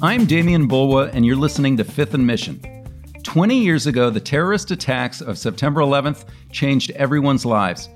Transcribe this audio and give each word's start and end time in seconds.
I'm 0.00 0.28
Demian 0.28 0.68
Bulwa, 0.68 1.12
and 1.12 1.26
you're 1.26 1.34
listening 1.34 1.76
to 1.76 1.82
Fifth 1.82 2.14
and 2.14 2.24
Mission. 2.24 2.60
20 3.24 3.58
years 3.58 3.88
ago, 3.88 4.10
the 4.10 4.20
terrorist 4.20 4.70
attacks 4.70 5.20
of 5.20 5.36
September 5.36 5.80
11th 5.80 6.26
changed 6.52 6.92
everyone's 6.92 7.44
lives. 7.44 7.88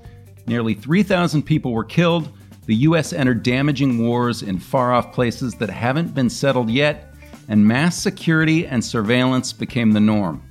Nearly 0.45 0.73
3,000 0.73 1.43
people 1.43 1.71
were 1.71 1.85
killed. 1.85 2.37
The 2.65 2.75
U.S. 2.75 3.13
entered 3.13 3.41
damaging 3.41 4.05
wars 4.05 4.43
in 4.43 4.59
far 4.59 4.93
off 4.93 5.13
places 5.13 5.55
that 5.55 5.69
haven't 5.69 6.13
been 6.13 6.29
settled 6.29 6.69
yet, 6.69 7.13
and 7.47 7.65
mass 7.65 7.97
security 7.97 8.67
and 8.67 8.83
surveillance 8.83 9.53
became 9.53 9.93
the 9.93 10.01
norm. 10.01 10.43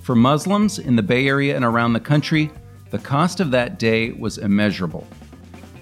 For 0.00 0.16
Muslims 0.16 0.80
in 0.80 0.96
the 0.96 1.02
Bay 1.04 1.28
Area 1.28 1.54
and 1.54 1.64
around 1.64 1.92
the 1.92 2.00
country, 2.00 2.50
the 2.90 2.98
cost 2.98 3.38
of 3.38 3.52
that 3.52 3.78
day 3.78 4.10
was 4.10 4.38
immeasurable. 4.38 5.06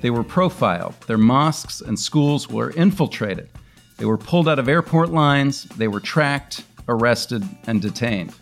They 0.02 0.10
were 0.10 0.24
profiled, 0.24 0.92
their 1.06 1.16
mosques 1.16 1.80
and 1.80 1.98
schools 1.98 2.50
were 2.50 2.72
infiltrated, 2.72 3.48
they 4.00 4.06
were 4.06 4.16
pulled 4.16 4.48
out 4.48 4.58
of 4.58 4.66
airport 4.66 5.10
lines, 5.10 5.64
they 5.76 5.86
were 5.86 6.00
tracked, 6.00 6.64
arrested, 6.88 7.44
and 7.66 7.82
detained. 7.82 8.34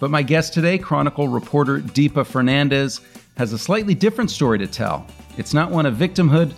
But 0.00 0.10
my 0.10 0.20
guest 0.20 0.52
today, 0.52 0.78
Chronicle 0.78 1.28
reporter 1.28 1.78
Deepa 1.78 2.26
Fernandes, 2.26 3.00
has 3.36 3.52
a 3.52 3.58
slightly 3.58 3.94
different 3.94 4.32
story 4.32 4.58
to 4.58 4.66
tell. 4.66 5.06
It's 5.36 5.54
not 5.54 5.70
one 5.70 5.86
of 5.86 5.94
victimhood, 5.94 6.52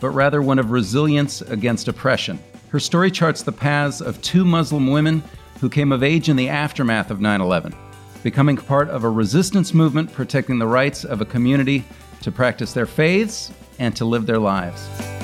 but 0.00 0.10
rather 0.10 0.42
one 0.42 0.58
of 0.58 0.70
resilience 0.70 1.40
against 1.40 1.88
oppression. 1.88 2.38
Her 2.68 2.78
story 2.78 3.10
charts 3.10 3.42
the 3.42 3.52
paths 3.52 4.02
of 4.02 4.20
two 4.20 4.44
Muslim 4.44 4.88
women 4.88 5.22
who 5.58 5.70
came 5.70 5.92
of 5.92 6.02
age 6.02 6.28
in 6.28 6.36
the 6.36 6.50
aftermath 6.50 7.10
of 7.10 7.22
9 7.22 7.40
11, 7.40 7.74
becoming 8.22 8.58
part 8.58 8.90
of 8.90 9.04
a 9.04 9.08
resistance 9.08 9.72
movement 9.72 10.12
protecting 10.12 10.58
the 10.58 10.66
rights 10.66 11.06
of 11.06 11.22
a 11.22 11.24
community 11.24 11.84
to 12.20 12.30
practice 12.30 12.74
their 12.74 12.84
faiths 12.84 13.50
and 13.78 13.96
to 13.96 14.04
live 14.04 14.26
their 14.26 14.38
lives. 14.38 15.15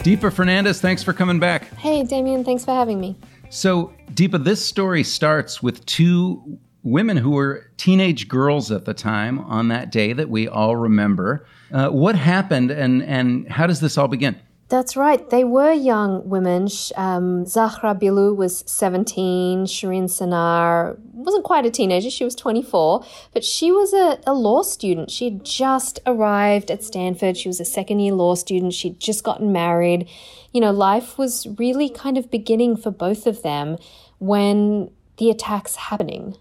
Deepa 0.00 0.32
Fernandes, 0.32 0.80
thanks 0.80 1.02
for 1.02 1.12
coming 1.12 1.38
back. 1.38 1.64
Hey, 1.74 2.02
Demian, 2.02 2.42
thanks 2.42 2.64
for 2.64 2.72
having 2.72 2.98
me. 2.98 3.16
So, 3.50 3.92
Deepa, 4.12 4.42
this 4.44 4.64
story 4.64 5.04
starts 5.04 5.62
with 5.62 5.84
two 5.84 6.58
women 6.82 7.18
who 7.18 7.32
were 7.32 7.70
teenage 7.76 8.26
girls 8.26 8.72
at 8.72 8.86
the 8.86 8.94
time 8.94 9.40
on 9.40 9.68
that 9.68 9.92
day 9.92 10.14
that 10.14 10.30
we 10.30 10.48
all 10.48 10.74
remember. 10.74 11.46
Uh, 11.70 11.90
what 11.90 12.14
happened 12.14 12.70
and, 12.70 13.02
and 13.02 13.46
how 13.48 13.66
does 13.66 13.80
this 13.80 13.98
all 13.98 14.08
begin? 14.08 14.40
That's 14.70 14.96
right. 14.96 15.28
They 15.30 15.42
were 15.42 15.72
young 15.72 16.28
women. 16.28 16.68
Um, 16.94 17.44
Zahra 17.44 17.92
Billoo 17.92 18.36
was 18.36 18.62
17. 18.68 19.66
Shirin 19.66 20.04
Sinnar 20.04 20.96
wasn't 21.12 21.42
quite 21.42 21.66
a 21.66 21.70
teenager. 21.72 22.08
She 22.08 22.22
was 22.22 22.36
24, 22.36 23.04
but 23.34 23.42
she 23.42 23.72
was 23.72 23.92
a, 23.92 24.20
a 24.28 24.32
law 24.32 24.62
student. 24.62 25.10
She 25.10 25.24
had 25.24 25.44
just 25.44 25.98
arrived 26.06 26.70
at 26.70 26.84
Stanford. 26.84 27.36
She 27.36 27.48
was 27.48 27.58
a 27.58 27.64
second 27.64 27.98
year 27.98 28.12
law 28.12 28.36
student. 28.36 28.72
She'd 28.72 29.00
just 29.00 29.24
gotten 29.24 29.50
married. 29.50 30.08
You 30.52 30.60
know, 30.60 30.70
life 30.70 31.18
was 31.18 31.48
really 31.58 31.88
kind 31.88 32.16
of 32.16 32.30
beginning 32.30 32.76
for 32.76 32.92
both 32.92 33.26
of 33.26 33.42
them 33.42 33.76
when 34.20 34.92
the 35.16 35.30
attacks 35.30 35.74
happening 35.74 36.36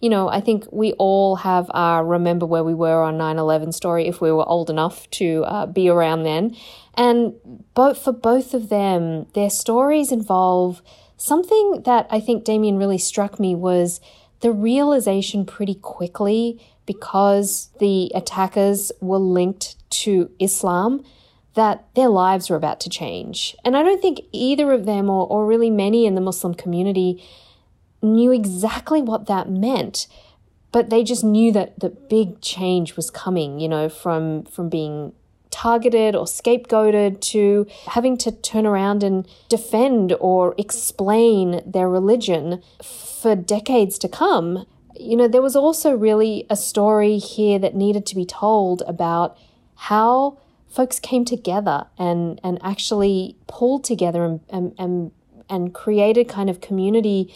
you 0.00 0.08
know, 0.08 0.28
I 0.28 0.40
think 0.40 0.64
we 0.72 0.92
all 0.94 1.36
have 1.36 1.70
our 1.74 2.04
remember 2.04 2.46
where 2.46 2.64
we 2.64 2.74
were 2.74 3.02
on 3.02 3.18
9 3.18 3.38
11 3.38 3.72
story 3.72 4.08
if 4.08 4.20
we 4.20 4.32
were 4.32 4.48
old 4.48 4.70
enough 4.70 5.08
to 5.10 5.44
uh, 5.44 5.66
be 5.66 5.88
around 5.88 6.22
then. 6.22 6.56
And 6.94 7.34
both 7.74 8.02
for 8.02 8.12
both 8.12 8.54
of 8.54 8.70
them, 8.70 9.26
their 9.34 9.50
stories 9.50 10.10
involve 10.10 10.82
something 11.18 11.82
that 11.84 12.06
I 12.10 12.18
think 12.18 12.44
Demian 12.44 12.78
really 12.78 12.98
struck 12.98 13.38
me 13.38 13.54
was 13.54 14.00
the 14.40 14.52
realization 14.52 15.44
pretty 15.44 15.74
quickly 15.74 16.58
because 16.86 17.68
the 17.78 18.10
attackers 18.14 18.90
were 19.00 19.18
linked 19.18 19.76
to 19.90 20.30
Islam 20.38 21.04
that 21.54 21.86
their 21.94 22.08
lives 22.08 22.48
were 22.48 22.56
about 22.56 22.80
to 22.80 22.88
change. 22.88 23.54
And 23.64 23.76
I 23.76 23.82
don't 23.82 24.00
think 24.00 24.22
either 24.32 24.72
of 24.72 24.86
them 24.86 25.10
or, 25.10 25.26
or 25.26 25.46
really 25.46 25.68
many 25.68 26.06
in 26.06 26.14
the 26.14 26.20
Muslim 26.20 26.54
community 26.54 27.22
knew 28.02 28.32
exactly 28.32 29.02
what 29.02 29.26
that 29.26 29.48
meant 29.50 30.06
but 30.72 30.88
they 30.88 31.02
just 31.02 31.24
knew 31.24 31.50
that 31.52 31.78
the 31.80 31.90
big 31.90 32.40
change 32.40 32.96
was 32.96 33.10
coming 33.10 33.60
you 33.60 33.68
know 33.68 33.88
from 33.88 34.44
from 34.44 34.68
being 34.68 35.12
targeted 35.50 36.14
or 36.14 36.24
scapegoated 36.24 37.20
to 37.20 37.66
having 37.88 38.16
to 38.16 38.32
turn 38.32 38.66
around 38.66 39.02
and 39.02 39.26
defend 39.48 40.14
or 40.20 40.54
explain 40.56 41.60
their 41.66 41.88
religion 41.88 42.62
for 42.82 43.36
decades 43.36 43.98
to 43.98 44.08
come. 44.08 44.66
You 44.96 45.16
know 45.16 45.28
there 45.28 45.42
was 45.42 45.56
also 45.56 45.94
really 45.96 46.46
a 46.48 46.56
story 46.56 47.18
here 47.18 47.58
that 47.58 47.74
needed 47.74 48.06
to 48.06 48.14
be 48.14 48.24
told 48.24 48.82
about 48.86 49.36
how 49.74 50.38
folks 50.68 51.00
came 51.00 51.24
together 51.24 51.86
and 51.98 52.40
and 52.44 52.58
actually 52.62 53.36
pulled 53.46 53.84
together 53.84 54.24
and 54.24 54.40
and 54.50 54.74
and, 54.78 55.12
and 55.48 55.74
created 55.74 56.28
kind 56.28 56.48
of 56.48 56.60
community 56.60 57.34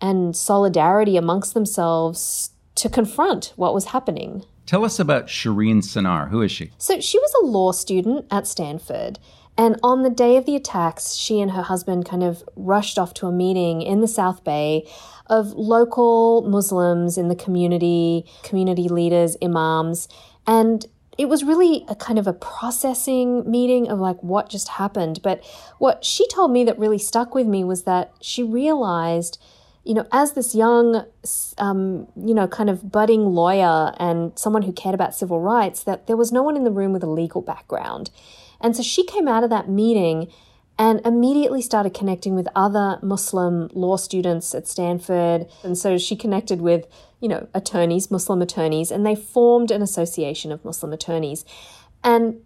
and 0.00 0.36
solidarity 0.36 1.16
amongst 1.16 1.54
themselves 1.54 2.50
to 2.76 2.88
confront 2.88 3.52
what 3.56 3.74
was 3.74 3.86
happening. 3.86 4.44
Tell 4.66 4.84
us 4.84 4.98
about 4.98 5.28
Shirin 5.28 5.78
Sinnar. 5.78 6.28
Who 6.30 6.42
is 6.42 6.50
she? 6.50 6.72
So, 6.78 7.00
she 7.00 7.18
was 7.18 7.32
a 7.40 7.46
law 7.46 7.72
student 7.72 8.26
at 8.30 8.46
Stanford. 8.46 9.18
And 9.58 9.78
on 9.82 10.02
the 10.02 10.10
day 10.10 10.36
of 10.36 10.44
the 10.44 10.56
attacks, 10.56 11.14
she 11.14 11.40
and 11.40 11.52
her 11.52 11.62
husband 11.62 12.04
kind 12.04 12.22
of 12.22 12.44
rushed 12.56 12.98
off 12.98 13.14
to 13.14 13.26
a 13.26 13.32
meeting 13.32 13.80
in 13.80 14.00
the 14.00 14.08
South 14.08 14.44
Bay 14.44 14.86
of 15.28 15.52
local 15.52 16.42
Muslims 16.42 17.16
in 17.16 17.28
the 17.28 17.34
community, 17.34 18.26
community 18.42 18.88
leaders, 18.88 19.36
imams. 19.42 20.08
And 20.46 20.84
it 21.16 21.28
was 21.28 21.42
really 21.42 21.84
a 21.88 21.94
kind 21.94 22.18
of 22.18 22.26
a 22.26 22.32
processing 22.34 23.50
meeting 23.50 23.88
of 23.88 23.98
like 23.98 24.22
what 24.22 24.50
just 24.50 24.68
happened. 24.68 25.20
But 25.22 25.42
what 25.78 26.04
she 26.04 26.28
told 26.28 26.50
me 26.50 26.64
that 26.64 26.78
really 26.78 26.98
stuck 26.98 27.34
with 27.34 27.46
me 27.46 27.64
was 27.64 27.84
that 27.84 28.12
she 28.20 28.42
realized 28.42 29.40
you 29.86 29.94
know, 29.94 30.06
as 30.10 30.32
this 30.32 30.54
young, 30.54 31.06
um, 31.58 32.08
you 32.16 32.34
know, 32.34 32.48
kind 32.48 32.68
of 32.68 32.90
budding 32.90 33.24
lawyer 33.26 33.94
and 33.98 34.36
someone 34.36 34.62
who 34.62 34.72
cared 34.72 34.96
about 34.96 35.14
civil 35.14 35.40
rights, 35.40 35.84
that 35.84 36.08
there 36.08 36.16
was 36.16 36.32
no 36.32 36.42
one 36.42 36.56
in 36.56 36.64
the 36.64 36.72
room 36.72 36.92
with 36.92 37.04
a 37.04 37.10
legal 37.10 37.40
background. 37.40 38.10
And 38.60 38.76
so 38.76 38.82
she 38.82 39.04
came 39.04 39.28
out 39.28 39.44
of 39.44 39.50
that 39.50 39.68
meeting 39.68 40.28
and 40.76 41.00
immediately 41.06 41.62
started 41.62 41.94
connecting 41.94 42.34
with 42.34 42.48
other 42.56 42.98
Muslim 43.00 43.70
law 43.74 43.96
students 43.96 44.54
at 44.56 44.66
Stanford. 44.66 45.46
And 45.62 45.78
so 45.78 45.98
she 45.98 46.16
connected 46.16 46.60
with, 46.60 46.86
you 47.20 47.28
know, 47.28 47.46
attorneys, 47.54 48.10
Muslim 48.10 48.42
attorneys, 48.42 48.90
and 48.90 49.06
they 49.06 49.14
formed 49.14 49.70
an 49.70 49.82
association 49.82 50.50
of 50.50 50.64
Muslim 50.64 50.92
attorneys. 50.92 51.44
And 52.02 52.40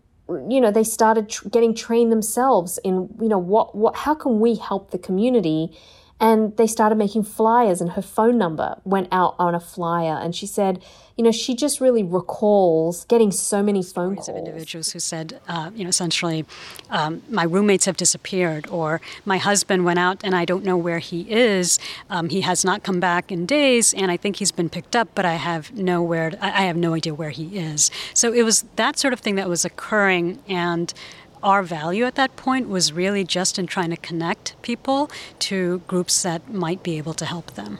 you 0.48 0.60
know, 0.60 0.70
they 0.70 0.84
started 0.84 1.28
tr- 1.28 1.48
getting 1.48 1.74
trained 1.74 2.12
themselves 2.12 2.78
in, 2.84 3.08
you 3.20 3.28
know, 3.28 3.38
what, 3.38 3.74
what, 3.74 3.96
how 3.96 4.14
can 4.14 4.38
we 4.38 4.54
help 4.54 4.92
the 4.92 4.98
community 4.98 5.76
and 6.20 6.56
they 6.56 6.66
started 6.66 6.96
making 6.96 7.24
flyers 7.24 7.80
and 7.80 7.92
her 7.92 8.02
phone 8.02 8.36
number 8.36 8.78
went 8.84 9.08
out 9.10 9.34
on 9.38 9.54
a 9.54 9.60
flyer. 9.60 10.18
And 10.22 10.34
she 10.34 10.46
said 10.46 10.82
you 11.20 11.24
know 11.24 11.32
she 11.32 11.54
just 11.54 11.82
really 11.82 12.02
recalls 12.02 13.04
getting 13.04 13.30
so 13.30 13.62
many 13.62 13.82
phone 13.82 14.14
calls. 14.14 14.30
of 14.30 14.36
individuals 14.36 14.92
who 14.92 14.98
said 14.98 15.38
uh, 15.48 15.70
you 15.74 15.84
know 15.84 15.90
essentially 15.90 16.46
um, 16.88 17.20
my 17.28 17.42
roommates 17.42 17.84
have 17.84 17.98
disappeared 17.98 18.66
or 18.68 19.02
my 19.26 19.36
husband 19.36 19.84
went 19.84 19.98
out 19.98 20.18
and 20.24 20.34
i 20.34 20.46
don't 20.46 20.64
know 20.64 20.78
where 20.78 20.98
he 20.98 21.30
is. 21.30 21.78
Um, 22.08 22.30
he 22.30 22.40
has 22.40 22.64
not 22.64 22.82
come 22.82 23.00
back 23.00 23.30
in 23.30 23.44
days 23.44 23.92
and 23.92 24.10
i 24.10 24.16
think 24.16 24.36
he's 24.36 24.50
been 24.50 24.70
picked 24.70 24.96
up 24.96 25.08
but 25.14 25.26
i 25.26 25.34
have 25.34 25.70
nowhere 25.76 26.32
i 26.40 26.62
have 26.62 26.76
no 26.76 26.94
idea 26.94 27.12
where 27.12 27.28
he 27.28 27.58
is. 27.58 27.90
So 28.14 28.32
it 28.32 28.42
was 28.42 28.64
that 28.76 28.98
sort 28.98 29.12
of 29.12 29.20
thing 29.20 29.34
that 29.34 29.46
was 29.46 29.66
occurring 29.66 30.42
and 30.48 30.94
our 31.42 31.62
value 31.62 32.04
at 32.04 32.14
that 32.16 32.36
point 32.36 32.68
was 32.68 32.92
really 32.92 33.24
just 33.24 33.58
in 33.58 33.66
trying 33.66 33.90
to 33.90 33.96
connect 33.96 34.60
people 34.62 35.10
to 35.40 35.82
groups 35.86 36.22
that 36.22 36.52
might 36.52 36.82
be 36.82 36.98
able 36.98 37.14
to 37.14 37.24
help 37.24 37.54
them. 37.54 37.78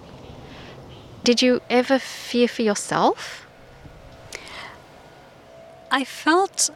Did 1.24 1.42
you 1.42 1.60
ever 1.68 1.98
fear 1.98 2.48
for 2.48 2.62
yourself? 2.62 3.46
I 5.90 6.04
felt 6.04 6.70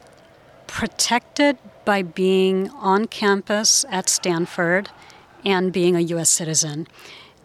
protected 0.67 1.57
by 1.85 2.01
being 2.01 2.69
on 2.71 3.05
campus 3.05 3.85
at 3.89 4.09
Stanford 4.09 4.89
and 5.43 5.71
being 5.71 5.95
a 5.95 6.01
US 6.01 6.29
citizen. 6.29 6.87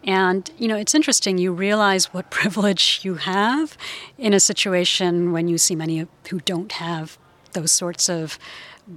And, 0.03 0.49
you 0.57 0.67
know, 0.67 0.75
it's 0.75 0.95
interesting, 0.95 1.37
you 1.37 1.53
realize 1.53 2.13
what 2.13 2.29
privilege 2.41 3.01
you 3.03 3.15
have 3.15 3.77
in 4.17 4.33
a 4.33 4.39
situation 4.39 5.31
when 5.31 5.47
you 5.47 5.57
see 5.57 5.75
many 5.75 6.07
who 6.29 6.39
don't 6.41 6.71
have 6.73 7.17
those 7.53 7.71
sorts 7.71 8.09
of 8.09 8.39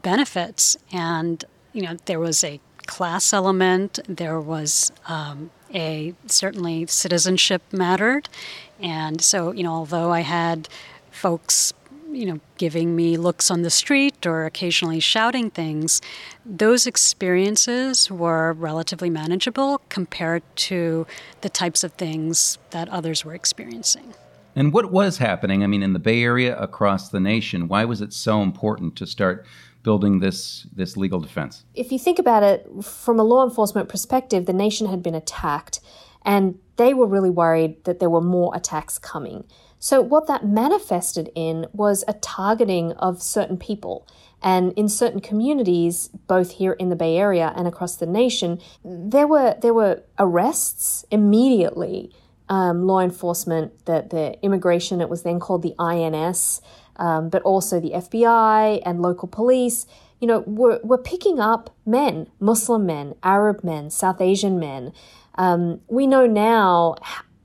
benefits. 0.02 0.76
And 0.92 1.44
you 1.72 1.82
know, 1.82 1.96
there 2.06 2.20
was 2.20 2.44
a 2.44 2.60
class 2.86 3.32
element, 3.32 3.98
there 4.08 4.38
was 4.38 4.92
um, 5.08 5.50
a 5.74 6.14
certainly 6.26 6.86
citizenship 6.86 7.62
mattered. 7.72 8.28
And 8.80 9.20
so, 9.20 9.52
you 9.52 9.62
know, 9.62 9.72
although 9.72 10.10
I 10.12 10.20
had 10.20 10.68
folks 11.10 11.72
you 12.14 12.26
know, 12.26 12.40
giving 12.58 12.94
me 12.94 13.16
looks 13.16 13.50
on 13.50 13.62
the 13.62 13.70
street 13.70 14.24
or 14.24 14.44
occasionally 14.44 15.00
shouting 15.00 15.50
things, 15.50 16.00
those 16.46 16.86
experiences 16.86 18.10
were 18.10 18.52
relatively 18.52 19.10
manageable 19.10 19.80
compared 19.88 20.42
to 20.56 21.06
the 21.40 21.48
types 21.48 21.82
of 21.82 21.92
things 21.94 22.58
that 22.70 22.88
others 22.88 23.24
were 23.24 23.34
experiencing. 23.34 24.14
And 24.54 24.72
what 24.72 24.92
was 24.92 25.18
happening? 25.18 25.64
I 25.64 25.66
mean, 25.66 25.82
in 25.82 25.92
the 25.92 25.98
Bay 25.98 26.22
Area, 26.22 26.56
across 26.56 27.08
the 27.08 27.18
nation, 27.18 27.66
why 27.66 27.84
was 27.84 28.00
it 28.00 28.12
so 28.12 28.42
important 28.42 28.94
to 28.96 29.06
start 29.06 29.44
building 29.84 30.18
this 30.18 30.66
this 30.74 30.96
legal 30.96 31.20
defense? 31.20 31.64
If 31.74 31.92
you 31.92 31.98
think 32.00 32.18
about 32.18 32.42
it 32.42 32.66
from 32.82 33.20
a 33.20 33.22
law 33.22 33.44
enforcement 33.44 33.88
perspective, 33.88 34.46
the 34.46 34.52
nation 34.52 34.88
had 34.88 35.02
been 35.02 35.14
attacked, 35.14 35.78
and 36.24 36.58
they 36.76 36.92
were 36.92 37.06
really 37.06 37.30
worried 37.30 37.84
that 37.84 38.00
there 38.00 38.10
were 38.10 38.20
more 38.20 38.56
attacks 38.56 38.98
coming. 38.98 39.44
So, 39.78 40.00
what 40.00 40.26
that 40.28 40.46
manifested 40.46 41.30
in 41.34 41.66
was 41.74 42.04
a 42.08 42.14
targeting 42.14 42.92
of 42.92 43.22
certain 43.22 43.58
people. 43.58 44.08
And 44.42 44.72
in 44.74 44.88
certain 44.88 45.20
communities, 45.20 46.08
both 46.26 46.52
here 46.52 46.72
in 46.72 46.88
the 46.88 46.96
Bay 46.96 47.16
Area 47.16 47.52
and 47.54 47.68
across 47.68 47.96
the 47.96 48.06
nation, 48.06 48.60
there 48.82 49.26
were, 49.26 49.56
there 49.60 49.74
were 49.74 50.02
arrests 50.18 51.04
immediately. 51.10 52.14
Um, 52.48 52.86
law 52.86 53.00
enforcement, 53.00 53.86
the, 53.86 54.06
the 54.10 54.38
immigration, 54.42 55.00
it 55.00 55.08
was 55.08 55.22
then 55.22 55.40
called 55.40 55.62
the 55.62 55.74
INS, 55.78 56.60
um, 56.96 57.28
but 57.28 57.42
also 57.42 57.80
the 57.80 57.90
FBI 57.90 58.82
and 58.84 59.00
local 59.00 59.28
police, 59.28 59.86
you 60.20 60.28
know, 60.28 60.40
were, 60.46 60.80
were 60.82 60.98
picking 60.98 61.40
up 61.40 61.74
men, 61.84 62.28
Muslim 62.40 62.86
men, 62.86 63.14
Arab 63.22 63.64
men, 63.64 63.90
South 63.90 64.20
Asian 64.20 64.58
men. 64.58 64.92
Um, 65.36 65.80
we 65.88 66.06
know 66.06 66.26
now 66.26 66.96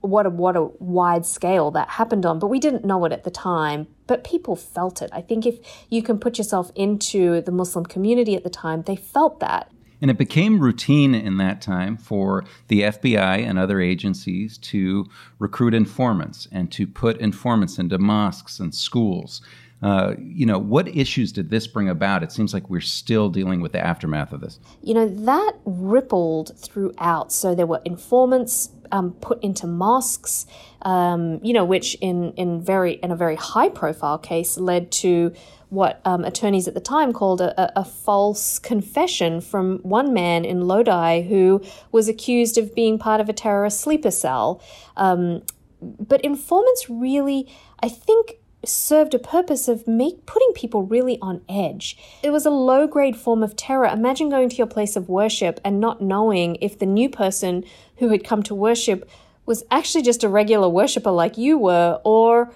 what 0.02 0.26
a 0.26 0.30
what 0.30 0.56
a 0.56 0.64
wide 0.80 1.26
scale 1.26 1.72
that 1.72 1.90
happened 1.90 2.26
on 2.26 2.40
but 2.40 2.48
we 2.48 2.60
didn't 2.60 2.86
know 2.86 3.04
it 3.04 3.12
at 3.12 3.26
the 3.26 3.32
time 3.32 3.86
but 4.08 4.24
people 4.24 4.56
felt 4.56 5.02
it 5.02 5.10
i 5.12 5.20
think 5.20 5.46
if 5.46 5.60
you 5.90 6.02
can 6.02 6.18
put 6.18 6.38
yourself 6.38 6.72
into 6.74 7.42
the 7.42 7.52
muslim 7.52 7.86
community 7.86 8.34
at 8.36 8.46
the 8.46 8.50
time 8.50 8.84
they 8.84 8.96
felt 8.96 9.42
that 9.42 9.70
and 10.02 10.10
it 10.10 10.18
became 10.18 10.60
routine 10.60 11.14
in 11.14 11.38
that 11.38 11.62
time 11.62 11.98
for 11.98 12.44
the 12.68 12.82
FBI 12.82 13.46
and 13.46 13.60
other 13.60 13.82
agencies 13.82 14.58
to 14.60 15.06
recruit 15.40 15.74
informants 15.74 16.48
and 16.52 16.72
to 16.72 16.88
put 16.88 17.18
informants 17.18 17.78
into 17.78 17.98
mosques 17.98 18.60
and 18.60 18.74
schools. 18.74 19.42
Uh, 19.82 20.14
you 20.20 20.46
know, 20.46 20.60
what 20.60 20.90
issues 20.90 21.32
did 21.32 21.50
this 21.50 21.66
bring 21.66 21.88
about? 21.88 22.22
It 22.22 22.32
seems 22.34 22.54
like 22.54 22.70
we're 22.70 22.82
still 22.82 23.30
dealing 23.30 23.62
with 23.62 23.72
the 23.72 23.80
aftermath 23.80 24.34
of 24.34 24.42
this. 24.42 24.60
You 24.84 24.94
know, 24.94 25.08
that 25.08 25.54
rippled 25.64 26.58
throughout. 26.58 27.32
So 27.32 27.56
there 27.56 27.66
were 27.66 27.82
informants 27.86 28.70
um, 28.92 29.14
put 29.14 29.42
into 29.42 29.68
mosques, 29.68 30.46
um, 30.82 31.40
you 31.44 31.54
know, 31.54 31.64
which 31.64 31.96
in 32.02 32.34
in 32.34 32.62
very 32.62 32.94
in 32.94 33.12
a 33.12 33.16
very 33.16 33.36
high 33.36 33.70
profile 33.70 34.18
case 34.18 34.58
led 34.58 34.92
to 34.94 35.34
what 35.70 36.02
um, 36.04 36.26
attorneys 36.26 36.68
at 36.68 36.74
the 36.74 36.80
time 36.80 37.14
called 37.14 37.42
a, 37.42 37.80
a, 37.80 37.86
false 37.86 38.58
confession 38.58 39.40
from 39.40 39.78
one 39.80 40.14
man 40.14 40.44
in 40.44 40.68
Lodi 40.68 41.22
who 41.22 41.62
was 41.92 42.08
accused 42.08 42.58
of 42.58 42.74
being 42.74 42.98
part 42.98 43.22
of 43.22 43.30
a 43.30 43.34
terrorist 43.34 43.80
sleeper 43.80 44.10
cell. 44.10 44.62
Um, 44.98 45.44
but 45.82 46.22
informants 46.22 46.90
really, 46.90 47.48
I 47.82 47.90
think, 47.90 48.40
served 48.66 49.14
a 49.14 49.20
purpose 49.20 49.68
of 49.68 49.88
make 49.88 50.26
putting 50.26 50.52
people 50.54 50.84
really 50.84 51.18
on 51.22 51.42
edge. 51.48 51.98
It 52.24 52.32
was 52.32 52.46
a 52.46 52.52
low 52.52 52.88
grade 52.88 53.16
form 53.16 53.44
of 53.44 53.56
terror. 53.56 53.86
Imagine 53.86 54.30
going 54.30 54.50
to 54.50 54.56
your 54.56 54.68
place 54.68 54.96
of 54.96 55.08
worship 55.08 55.60
and 55.64 55.80
not 55.80 56.02
knowing 56.02 56.58
if 56.62 56.78
the 56.78 56.86
new 56.86 57.10
person 57.10 57.64
who 57.98 58.10
had 58.10 58.24
come 58.24 58.44
to 58.44 58.56
worship 58.56 59.10
was 59.46 59.64
actually 59.72 60.04
just 60.04 60.24
a 60.24 60.30
regular 60.30 60.68
worshiper 60.68 61.12
like 61.12 61.38
you 61.38 61.58
were 61.58 62.02
or 62.04 62.52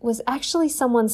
was 0.00 0.20
actually 0.26 0.68
someone 0.68 1.08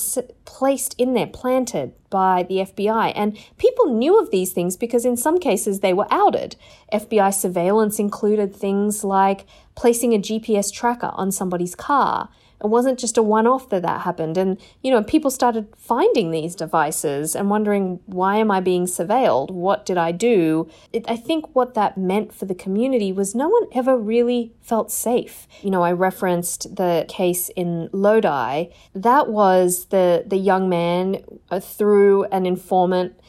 placed 0.44 0.94
in 0.98 1.14
there, 1.14 1.26
planted 1.26 1.92
by 2.10 2.42
the 2.42 2.56
FBI. 2.56 3.12
And 3.14 3.38
people 3.56 3.86
knew 3.86 4.20
of 4.20 4.30
these 4.30 4.52
things 4.52 4.76
because 4.76 5.04
in 5.04 5.16
some 5.16 5.38
cases 5.38 5.80
they 5.80 5.94
were 5.94 6.06
outed. 6.10 6.56
FBI 6.92 7.32
surveillance 7.32 7.98
included 7.98 8.54
things 8.54 9.02
like 9.02 9.46
placing 9.74 10.12
a 10.12 10.18
GPS 10.18 10.72
tracker 10.72 11.10
on 11.14 11.32
somebody's 11.32 11.74
car 11.74 12.28
it 12.64 12.68
wasn't 12.68 12.98
just 12.98 13.18
a 13.18 13.22
one 13.22 13.46
off 13.46 13.68
that 13.68 13.82
that 13.82 14.00
happened. 14.00 14.38
And, 14.38 14.58
you 14.82 14.90
know, 14.90 15.02
people 15.02 15.30
started 15.30 15.68
finding 15.76 16.30
these 16.30 16.54
devices 16.54 17.36
and 17.36 17.50
wondering, 17.50 18.00
why 18.06 18.36
am 18.36 18.50
I 18.50 18.60
being 18.60 18.86
surveilled? 18.86 19.50
What 19.50 19.84
did 19.84 19.98
I 19.98 20.12
do? 20.12 20.68
It, 20.92 21.04
I 21.06 21.16
think 21.16 21.54
what 21.54 21.74
that 21.74 21.98
meant 21.98 22.32
for 22.32 22.46
the 22.46 22.54
community 22.54 23.12
was 23.12 23.34
no 23.34 23.48
one 23.48 23.64
ever 23.74 23.98
really 23.98 24.54
felt 24.62 24.90
safe. 24.90 25.46
You 25.62 25.70
know, 25.70 25.82
I 25.82 25.92
referenced 25.92 26.76
the 26.76 27.04
case 27.06 27.50
in 27.50 27.90
Lodi. 27.92 28.70
That 28.94 29.28
was 29.28 29.86
the, 29.86 30.24
the 30.26 30.38
young 30.38 30.68
man 30.68 31.22
uh, 31.50 31.60
through 31.60 32.24
an 32.24 32.46
informant 32.46 33.20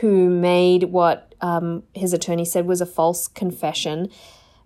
who 0.00 0.28
made 0.28 0.84
what 0.84 1.34
um, 1.40 1.82
his 1.94 2.12
attorney 2.12 2.44
said 2.44 2.66
was 2.66 2.80
a 2.80 2.86
false 2.86 3.26
confession. 3.26 4.08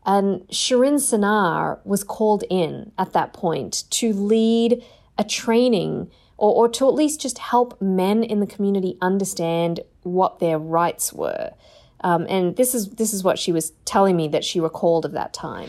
And 0.09 0.41
Shirin 0.49 0.95
Sinnar 0.95 1.85
was 1.85 2.03
called 2.03 2.43
in 2.49 2.93
at 2.97 3.13
that 3.13 3.35
point 3.35 3.85
to 3.91 4.15
lead 4.15 4.83
a 5.19 5.23
training 5.23 6.11
or, 6.39 6.55
or 6.55 6.69
to 6.71 6.89
at 6.89 6.95
least 6.95 7.21
just 7.21 7.37
help 7.37 7.79
men 7.83 8.25
in 8.25 8.41
the 8.41 8.47
community 8.47 8.97
understand 9.03 9.81
what 10.05 10.39
their 10.39 10.59
rights 10.59 11.13
were. 11.13 11.53
Um, 12.01 12.27
and 12.31 12.57
this 12.57 12.75
is 12.75 12.91
this 12.93 13.13
is 13.13 13.23
what 13.23 13.39
she 13.39 13.53
was 13.53 13.73
telling 13.85 14.17
me 14.17 14.29
that 14.29 14.45
she 14.45 14.61
recalled 14.61 15.05
of 15.05 15.13
that 15.13 15.35
time. 15.35 15.69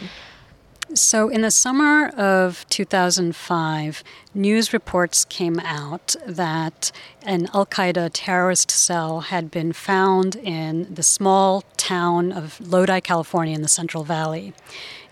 So, 0.95 1.29
in 1.29 1.41
the 1.41 1.51
summer 1.51 2.07
of 2.17 2.65
2005, 2.69 4.03
news 4.33 4.73
reports 4.73 5.23
came 5.23 5.59
out 5.59 6.15
that 6.25 6.91
an 7.21 7.47
Al 7.53 7.67
Qaeda 7.67 8.09
terrorist 8.11 8.71
cell 8.71 9.19
had 9.19 9.51
been 9.51 9.71
found 9.71 10.35
in 10.37 10.91
the 10.91 11.03
small 11.03 11.61
town 11.77 12.31
of 12.31 12.59
Lodi, 12.59 13.01
California, 13.01 13.53
in 13.53 13.61
the 13.61 13.67
Central 13.67 14.03
Valley. 14.03 14.51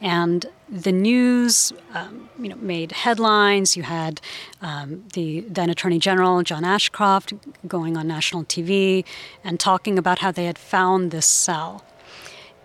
And 0.01 0.47
the 0.67 0.91
news, 0.91 1.71
um, 1.93 2.27
you 2.39 2.49
know, 2.49 2.55
made 2.55 2.91
headlines. 2.91 3.77
You 3.77 3.83
had 3.83 4.19
um, 4.63 5.03
the 5.13 5.41
then 5.41 5.69
Attorney 5.69 5.99
General 5.99 6.41
John 6.41 6.65
Ashcroft 6.65 7.33
going 7.67 7.95
on 7.95 8.07
national 8.07 8.45
TV 8.45 9.05
and 9.43 9.59
talking 9.59 9.99
about 9.99 10.19
how 10.19 10.31
they 10.31 10.45
had 10.45 10.57
found 10.57 11.11
this 11.11 11.27
cell. 11.27 11.83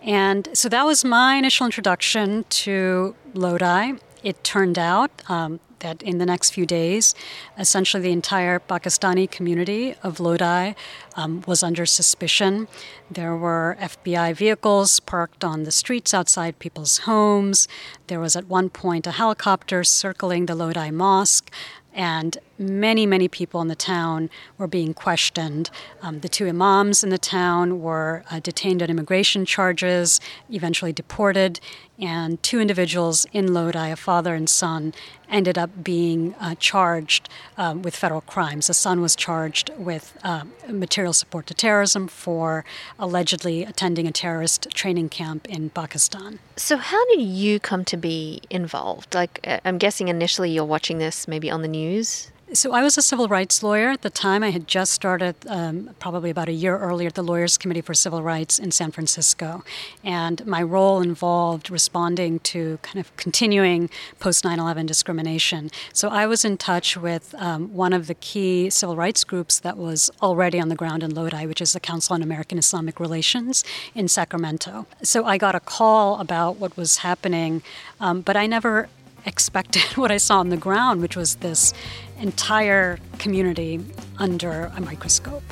And 0.04 0.48
so 0.52 0.68
that 0.68 0.84
was 0.84 1.04
my 1.04 1.36
initial 1.36 1.66
introduction 1.66 2.44
to 2.50 3.14
Lodi. 3.34 3.92
It 4.22 4.42
turned 4.42 4.78
out 4.78 5.10
um, 5.28 5.60
that 5.82 6.02
in 6.02 6.18
the 6.18 6.26
next 6.26 6.50
few 6.50 6.66
days, 6.66 7.14
essentially 7.58 8.02
the 8.02 8.12
entire 8.12 8.58
Pakistani 8.58 9.30
community 9.30 9.94
of 10.02 10.18
Lodi 10.18 10.74
um, 11.16 11.42
was 11.46 11.62
under 11.62 11.86
suspicion. 11.86 12.66
There 13.10 13.36
were 13.36 13.76
FBI 13.80 14.34
vehicles 14.34 14.98
parked 15.00 15.44
on 15.44 15.64
the 15.64 15.72
streets 15.72 16.14
outside 16.14 16.58
people's 16.58 16.98
homes. 16.98 17.68
There 18.06 18.20
was 18.20 18.34
at 18.34 18.46
one 18.46 18.70
point 18.70 19.06
a 19.06 19.12
helicopter 19.12 19.84
circling 19.84 20.46
the 20.46 20.54
Lodi 20.54 20.90
Mosque 20.90 21.50
and 21.94 22.38
many, 22.58 23.06
many 23.06 23.28
people 23.28 23.60
in 23.60 23.68
the 23.68 23.74
town 23.74 24.30
were 24.58 24.66
being 24.66 24.94
questioned. 24.94 25.70
Um, 26.02 26.20
the 26.20 26.28
two 26.28 26.48
imams 26.48 27.02
in 27.02 27.10
the 27.10 27.18
town 27.18 27.80
were 27.80 28.24
uh, 28.30 28.40
detained 28.40 28.82
on 28.82 28.90
immigration 28.90 29.44
charges, 29.44 30.20
eventually 30.50 30.92
deported, 30.92 31.60
and 31.98 32.42
two 32.42 32.60
individuals 32.60 33.26
in 33.32 33.54
Lodi, 33.54 33.90
a 33.90 33.96
father 33.96 34.34
and 34.34 34.48
son, 34.48 34.92
ended 35.30 35.56
up 35.56 35.84
being 35.84 36.34
uh, 36.40 36.54
charged 36.58 37.28
uh, 37.56 37.74
with 37.80 37.94
federal 37.94 38.20
crimes. 38.22 38.66
The 38.66 38.74
son 38.74 39.00
was 39.00 39.14
charged 39.14 39.70
with 39.78 40.16
uh, 40.24 40.44
material 40.68 41.12
support 41.12 41.46
to 41.46 41.54
terrorism 41.54 42.08
for 42.08 42.64
allegedly 42.98 43.62
attending 43.62 44.06
a 44.06 44.12
terrorist 44.12 44.68
training 44.70 45.10
camp 45.10 45.48
in 45.48 45.70
Pakistan. 45.70 46.38
So, 46.56 46.76
how 46.76 47.04
did 47.14 47.22
you 47.22 47.60
come 47.60 47.84
to 47.86 47.96
be 47.96 48.42
involved? 48.50 49.14
Like, 49.14 49.40
uh, 49.44 49.60
I'm 49.64 49.78
guessing 49.78 50.08
initially 50.08 50.50
you're 50.50 50.64
watching 50.64 50.98
this 50.98 51.28
maybe 51.28 51.50
on 51.50 51.62
the 51.62 51.68
news. 51.68 52.32
So 52.54 52.74
I 52.74 52.82
was 52.82 52.98
a 52.98 53.02
civil 53.02 53.28
rights 53.28 53.62
lawyer 53.62 53.88
at 53.88 54.02
the 54.02 54.10
time. 54.10 54.42
I 54.42 54.50
had 54.50 54.68
just 54.68 54.92
started, 54.92 55.36
um, 55.46 55.94
probably 55.98 56.28
about 56.28 56.50
a 56.50 56.52
year 56.52 56.76
earlier, 56.76 57.08
at 57.08 57.14
the 57.14 57.22
Lawyers 57.22 57.56
Committee 57.56 57.80
for 57.80 57.94
Civil 57.94 58.22
Rights 58.22 58.58
in 58.58 58.70
San 58.72 58.90
Francisco, 58.90 59.64
and 60.04 60.44
my 60.46 60.62
role 60.62 61.00
involved 61.00 61.70
responding 61.70 62.40
to 62.40 62.78
kind 62.82 62.98
of 62.98 63.16
continuing 63.16 63.88
post 64.20 64.44
9/11 64.44 64.86
discrimination. 64.86 65.70
So 65.94 66.10
I 66.10 66.26
was 66.26 66.44
in 66.44 66.58
touch 66.58 66.94
with 66.94 67.34
um, 67.38 67.72
one 67.72 67.94
of 67.94 68.06
the 68.06 68.14
key 68.14 68.68
civil 68.68 68.96
rights 68.96 69.24
groups 69.24 69.58
that 69.60 69.78
was 69.78 70.10
already 70.20 70.60
on 70.60 70.68
the 70.68 70.76
ground 70.76 71.02
in 71.02 71.14
Lodi, 71.14 71.46
which 71.46 71.62
is 71.62 71.72
the 71.72 71.80
Council 71.80 72.12
on 72.12 72.22
American 72.22 72.58
Islamic 72.58 73.00
Relations 73.00 73.64
in 73.94 74.08
Sacramento. 74.08 74.86
So 75.02 75.24
I 75.24 75.38
got 75.38 75.54
a 75.54 75.60
call 75.60 76.20
about 76.20 76.56
what 76.56 76.76
was 76.76 76.98
happening, 76.98 77.62
um, 77.98 78.20
but 78.20 78.36
I 78.36 78.46
never 78.46 78.90
expected 79.24 79.82
what 79.96 80.10
I 80.10 80.16
saw 80.16 80.40
on 80.40 80.48
the 80.48 80.56
ground, 80.56 81.00
which 81.00 81.16
was 81.16 81.36
this 81.36 81.72
entire 82.22 82.98
community 83.18 83.80
under 84.18 84.72
a 84.76 84.80
microscope. 84.80 85.42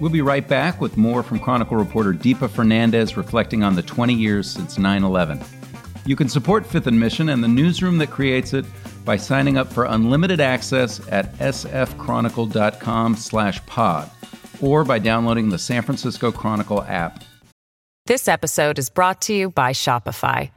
We'll 0.00 0.10
be 0.10 0.22
right 0.22 0.46
back 0.46 0.80
with 0.80 0.96
more 0.96 1.24
from 1.24 1.40
Chronicle 1.40 1.76
reporter 1.76 2.12
Deepa 2.12 2.48
Fernandes 2.48 3.16
reflecting 3.16 3.64
on 3.64 3.74
the 3.74 3.82
20 3.82 4.14
years 4.14 4.48
since 4.48 4.78
9 4.78 5.02
11. 5.02 5.40
You 6.06 6.14
can 6.14 6.28
support 6.28 6.64
Fifth 6.64 6.86
and 6.86 6.98
Mission 6.98 7.30
and 7.30 7.42
the 7.42 7.48
newsroom 7.48 7.98
that 7.98 8.10
creates 8.10 8.54
it 8.54 8.64
by 9.04 9.16
signing 9.16 9.58
up 9.58 9.72
for 9.72 9.84
unlimited 9.84 10.40
access 10.40 11.00
at 11.08 11.34
sfchronicle.com 11.38 13.16
slash 13.16 13.64
pod 13.66 14.10
or 14.60 14.84
by 14.84 14.98
downloading 14.98 15.48
the 15.48 15.58
San 15.58 15.82
Francisco 15.82 16.30
Chronicle 16.30 16.82
app. 16.84 17.24
This 18.06 18.28
episode 18.28 18.78
is 18.78 18.88
brought 18.88 19.20
to 19.22 19.34
you 19.34 19.50
by 19.50 19.72
Shopify. 19.72 20.50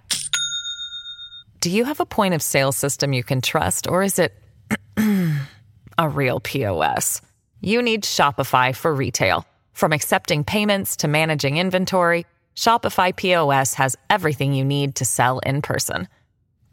Do 1.60 1.70
you 1.70 1.86
have 1.86 2.00
a 2.00 2.06
point 2.06 2.34
of 2.34 2.42
sale 2.42 2.72
system 2.72 3.14
you 3.14 3.24
can 3.24 3.42
trust 3.42 3.88
or 3.88 4.04
is 4.04 4.20
it 4.20 4.41
a 5.98 6.08
real 6.10 6.40
POS? 6.40 7.22
You 7.62 7.82
need 7.82 8.04
Shopify 8.04 8.76
for 8.76 8.94
retail. 8.94 9.46
From 9.74 9.94
accepting 9.94 10.44
payments 10.44 10.96
to 10.98 11.08
managing 11.08 11.58
inventory, 11.58 12.26
Shopify 12.56 13.16
POS 13.16 13.74
has 13.76 13.98
everything 14.10 14.54
you 14.54 14.66
need 14.66 14.96
to 14.96 15.06
sell 15.06 15.40
in 15.40 15.62
person. 15.62 16.08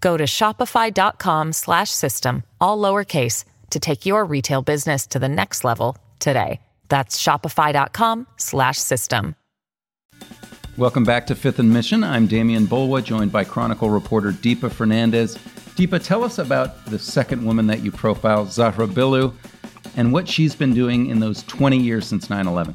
Go 0.00 0.16
to 0.16 0.24
shopify.com 0.24 1.52
slash 1.52 1.90
system, 1.90 2.42
all 2.60 2.78
lowercase, 2.78 3.44
to 3.70 3.80
take 3.80 4.06
your 4.06 4.24
retail 4.24 4.62
business 4.62 5.06
to 5.08 5.18
the 5.18 5.28
next 5.28 5.64
level 5.64 5.96
today. 6.18 6.60
That's 6.88 7.22
shopify.com 7.22 8.26
slash 8.36 8.78
system. 8.78 9.34
Welcome 10.76 11.02
back 11.02 11.26
to 11.26 11.34
Fifth 11.34 11.58
and 11.58 11.72
Mission. 11.72 12.04
I'm 12.04 12.28
Demian 12.28 12.66
Bulwa, 12.66 13.02
joined 13.02 13.32
by 13.32 13.42
Chronicle 13.42 13.90
reporter 13.90 14.30
Deepa 14.30 14.70
Fernandes. 14.70 15.36
Deepa, 15.78 16.02
tell 16.02 16.24
us 16.24 16.38
about 16.38 16.84
the 16.86 16.98
second 16.98 17.44
woman 17.44 17.68
that 17.68 17.84
you 17.84 17.92
profile, 17.92 18.44
Zahra 18.46 18.88
Billoo, 18.88 19.32
and 19.96 20.12
what 20.12 20.28
she's 20.28 20.56
been 20.56 20.74
doing 20.74 21.06
in 21.06 21.20
those 21.20 21.44
20 21.44 21.78
years 21.78 22.04
since 22.04 22.28
9 22.28 22.48
11. 22.48 22.74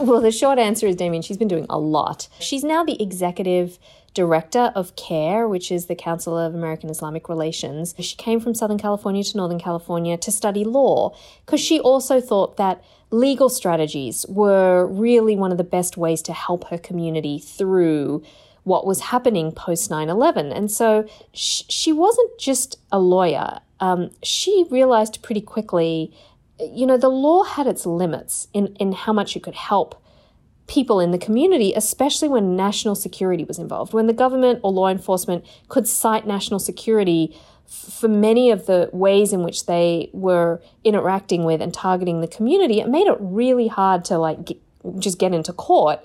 Well, 0.00 0.20
the 0.20 0.32
short 0.32 0.58
answer 0.58 0.88
is, 0.88 0.96
Demian, 0.96 1.24
she's 1.24 1.36
been 1.36 1.46
doing 1.46 1.66
a 1.70 1.78
lot. 1.78 2.26
She's 2.40 2.64
now 2.64 2.82
the 2.82 3.00
executive 3.00 3.78
director 4.14 4.72
of 4.74 4.96
CAIR, 4.96 5.46
which 5.46 5.70
is 5.70 5.86
the 5.86 5.94
Council 5.94 6.36
of 6.36 6.52
American 6.52 6.90
Islamic 6.90 7.28
Relations. 7.28 7.94
She 8.00 8.16
came 8.16 8.40
from 8.40 8.56
Southern 8.56 8.78
California 8.78 9.22
to 9.22 9.36
Northern 9.36 9.60
California 9.60 10.16
to 10.16 10.32
study 10.32 10.64
law 10.64 11.14
because 11.46 11.60
she 11.60 11.78
also 11.78 12.20
thought 12.20 12.56
that 12.56 12.82
legal 13.12 13.48
strategies 13.48 14.26
were 14.28 14.86
really 14.86 15.36
one 15.36 15.52
of 15.52 15.58
the 15.58 15.62
best 15.62 15.96
ways 15.96 16.20
to 16.22 16.32
help 16.32 16.64
her 16.64 16.78
community 16.78 17.38
through 17.38 18.24
what 18.64 18.86
was 18.86 19.00
happening 19.00 19.52
post 19.52 19.90
9 19.90 20.08
11. 20.08 20.52
And 20.52 20.70
so 20.70 21.08
sh- 21.32 21.62
she 21.68 21.92
wasn't 21.92 22.38
just 22.38 22.78
a 22.92 22.98
lawyer, 22.98 23.60
um, 23.80 24.10
she 24.22 24.66
realized 24.70 25.22
pretty 25.22 25.40
quickly. 25.40 26.12
You 26.60 26.86
know, 26.86 26.98
the 26.98 27.08
law 27.08 27.44
had 27.44 27.66
its 27.66 27.86
limits 27.86 28.48
in, 28.52 28.76
in 28.76 28.92
how 28.92 29.14
much 29.14 29.34
it 29.34 29.42
could 29.42 29.54
help 29.54 30.00
people 30.70 31.00
in 31.00 31.10
the 31.10 31.18
community, 31.18 31.72
especially 31.74 32.28
when 32.28 32.54
national 32.54 32.94
security 32.94 33.44
was 33.44 33.58
involved, 33.58 33.92
when 33.92 34.06
the 34.06 34.12
government 34.12 34.60
or 34.62 34.70
law 34.70 34.88
enforcement 34.88 35.44
could 35.68 35.88
cite 35.88 36.26
national 36.26 36.60
security 36.60 37.34
for 37.66 38.08
many 38.08 38.50
of 38.50 38.66
the 38.66 38.88
ways 38.92 39.32
in 39.32 39.42
which 39.42 39.66
they 39.66 40.10
were 40.12 40.60
interacting 40.84 41.44
with 41.44 41.60
and 41.60 41.74
targeting 41.74 42.20
the 42.20 42.28
community, 42.28 42.80
it 42.80 42.88
made 42.88 43.06
it 43.06 43.16
really 43.20 43.68
hard 43.68 44.04
to 44.04 44.18
like 44.18 44.44
get, 44.44 44.58
just 44.98 45.18
get 45.18 45.32
into 45.32 45.52
court, 45.52 46.04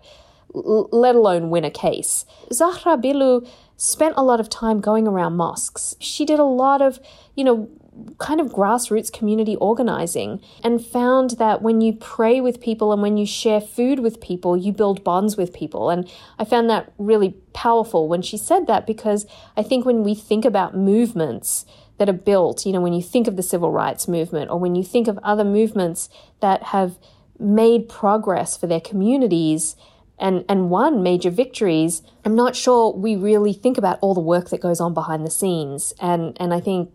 let 0.56 1.16
alone 1.16 1.50
win 1.50 1.66
a 1.66 1.72
case. 1.72 2.26
Zahra 2.52 2.98
Billoo 2.98 3.48
spent 3.78 4.16
a 4.18 4.24
lot 4.24 4.40
of 4.40 4.50
time 4.50 4.80
going 4.80 5.08
around 5.08 5.36
mosques. 5.36 5.96
She 6.00 6.26
did 6.26 6.40
a 6.40 6.46
lot 6.46 6.82
of, 6.82 7.00
you 7.36 7.44
know, 7.44 7.70
kind 8.18 8.42
of 8.42 8.48
grassroots 8.48 9.12
community 9.12 9.56
organizing 9.58 10.42
and 10.64 10.86
found 10.86 11.32
that 11.32 11.62
when 11.62 11.80
you 11.80 11.94
pray 11.94 12.42
with 12.42 12.60
people 12.60 12.92
and 12.92 13.02
when 13.02 13.16
you 13.16 13.26
share 13.26 13.62
food 13.62 14.00
with 14.00 14.20
people, 14.20 14.58
you 14.58 14.72
build 14.72 15.04
bonds 15.04 15.38
with 15.38 15.54
people. 15.54 15.90
And 15.90 16.10
I 16.38 16.44
found 16.46 16.70
that 16.70 16.92
really 16.98 17.36
powerful 17.54 18.08
when 18.08 18.22
she 18.22 18.38
said 18.38 18.68
that 18.68 18.86
because 18.86 19.26
I 19.56 19.64
think 19.64 19.86
when 19.86 20.04
we 20.04 20.16
think 20.16 20.46
about 20.46 20.76
movements, 20.76 21.66
that 21.98 22.10
are 22.10 22.14
built, 22.14 22.66
you 22.66 22.74
know, 22.74 22.82
when 22.82 22.94
you 22.94 23.02
think 23.02 23.28
of 23.28 23.36
the 23.36 23.44
civil 23.44 23.72
rights 23.72 24.08
movement 24.08 24.52
or 24.52 24.60
when 24.60 24.76
you 24.76 24.84
think 24.84 25.08
of 25.08 25.18
other 25.24 25.46
movements 25.46 26.10
that 26.42 26.62
have 26.64 26.98
made 27.40 27.90
progress 27.90 28.58
for 28.58 28.68
their 28.68 28.82
communities 28.82 29.76
and, 30.20 30.46
and 30.48 30.70
won 30.70 31.04
major 31.04 31.30
victories, 31.30 32.02
I'm 32.24 32.36
not 32.36 32.56
sure 32.56 32.94
we 32.94 33.16
really 33.16 33.54
think 33.54 33.78
about 33.78 34.00
all 34.02 34.14
the 34.14 34.22
work 34.22 34.50
that 34.50 34.62
goes 34.62 34.80
on 34.80 34.94
behind 34.94 35.26
the 35.26 35.32
scenes. 35.32 35.94
And, 36.00 36.36
and 36.40 36.54
I 36.54 36.60
think 36.60 36.92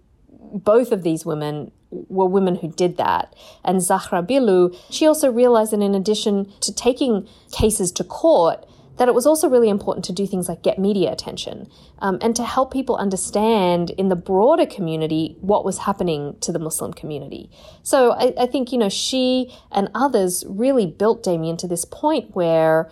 both 0.52 0.92
of 0.92 1.02
these 1.02 1.24
women 1.26 1.70
were 1.90 2.26
women 2.26 2.56
who 2.56 2.68
did 2.72 2.96
that. 2.96 3.34
And 3.64 3.82
Zahra 3.82 4.22
Billoo, 4.22 4.76
she 4.90 5.06
also 5.06 5.30
realized 5.30 5.72
that 5.72 5.80
in 5.80 5.94
addition 5.94 6.52
to 6.60 6.74
taking 6.74 7.28
cases 7.52 7.92
to 7.92 8.04
court, 8.04 8.66
that 9.00 9.08
it 9.08 9.14
was 9.14 9.26
also 9.26 9.48
really 9.48 9.70
important 9.70 10.04
to 10.04 10.12
do 10.12 10.26
things 10.26 10.46
like 10.46 10.62
get 10.62 10.78
media 10.78 11.10
attention 11.10 11.66
um, 12.00 12.18
and 12.20 12.36
to 12.36 12.44
help 12.44 12.70
people 12.70 12.96
understand 12.96 13.88
in 13.90 14.10
the 14.10 14.14
broader 14.14 14.66
community 14.66 15.38
what 15.40 15.64
was 15.64 15.78
happening 15.78 16.36
to 16.40 16.52
the 16.52 16.58
Muslim 16.58 16.92
community. 16.92 17.50
So 17.82 18.12
I, 18.12 18.34
I 18.38 18.46
think, 18.46 18.72
you 18.72 18.78
know, 18.78 18.90
she 18.90 19.56
and 19.72 19.88
others 19.94 20.44
really 20.46 20.84
built 20.86 21.24
Demian 21.24 21.56
to 21.58 21.66
this 21.66 21.86
point 21.86 22.36
where 22.36 22.90